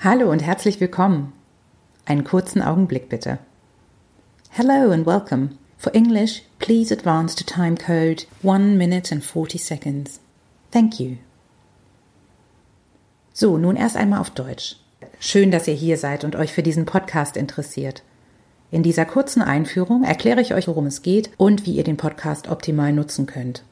[0.00, 1.32] Hallo und herzlich willkommen.
[2.04, 3.40] Einen kurzen Augenblick bitte.
[4.48, 5.58] Hello and welcome.
[5.76, 10.20] For English, please advance to time code 1 minute and 40 seconds.
[10.70, 11.16] Thank you.
[13.32, 14.76] So, nun erst einmal auf Deutsch.
[15.18, 18.04] Schön, dass ihr hier seid und euch für diesen Podcast interessiert.
[18.70, 22.48] In dieser kurzen Einführung erkläre ich euch, worum es geht und wie ihr den Podcast
[22.48, 23.64] optimal nutzen könnt.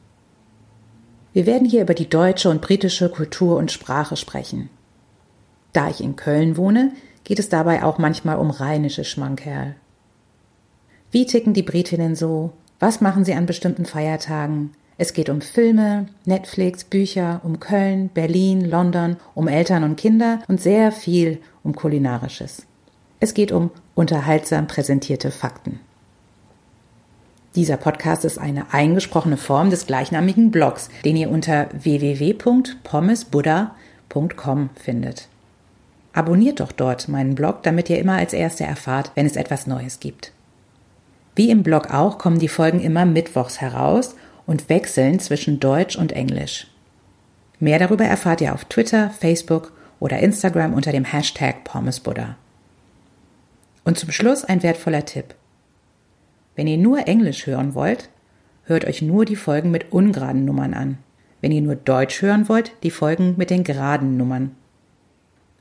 [1.31, 4.69] Wir werden hier über die deutsche und britische Kultur und Sprache sprechen.
[5.73, 6.91] Da ich in Köln wohne,
[7.23, 9.75] geht es dabei auch manchmal um rheinische Schmankerl.
[11.11, 12.51] Wie ticken die Britinnen so?
[12.79, 14.71] Was machen sie an bestimmten Feiertagen?
[14.97, 20.59] Es geht um Filme, Netflix, Bücher, um Köln, Berlin, London, um Eltern und Kinder und
[20.59, 22.63] sehr viel um Kulinarisches.
[23.19, 25.79] Es geht um unterhaltsam präsentierte Fakten.
[27.55, 35.29] Dieser Podcast ist eine eingesprochene Form des gleichnamigen Blogs, den ihr unter www.pommesbuddha.com findet.
[36.17, 39.99] Abonniert doch dort meinen Blog, damit ihr immer als Erste erfahrt, wenn es etwas Neues
[39.99, 40.31] gibt.
[41.35, 44.15] Wie im Blog auch kommen die Folgen immer mittwochs heraus
[44.47, 46.65] und wechseln zwischen Deutsch und Englisch.
[47.59, 52.35] Mehr darüber erfahrt ihr auf Twitter, Facebook oder Instagram unter dem Hashtag PommesBuddha.
[53.83, 55.35] Und zum Schluss ein wertvoller Tipp.
[56.55, 58.09] Wenn ihr nur Englisch hören wollt,
[58.63, 60.97] hört euch nur die Folgen mit ungeraden Nummern an.
[61.41, 64.55] Wenn ihr nur Deutsch hören wollt, die Folgen mit den geraden Nummern.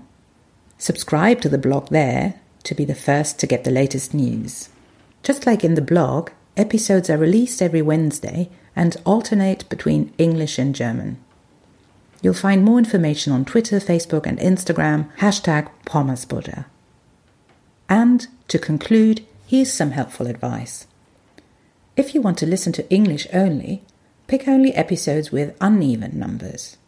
[0.79, 2.35] Subscribe to the blog there
[2.65, 4.69] to be the first to get the latest news.
[5.23, 10.75] Just like in the blog, episodes are released every Wednesday and alternate between English and
[10.75, 11.19] German.
[12.23, 16.67] You'll find more information on Twitter, Facebook, and Instagram, hashtag PommesBuddha.
[17.89, 20.87] And to conclude, here's some helpful advice.
[21.97, 23.83] If you want to listen to English only,
[24.27, 26.79] pick only episodes with uneven numbers.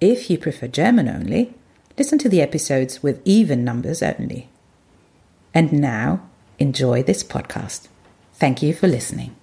[0.00, 1.54] If you prefer German only,
[1.96, 4.48] listen to the episodes with even numbers only.
[5.54, 7.86] And now, enjoy this podcast.
[8.34, 9.36] Thank you for listening.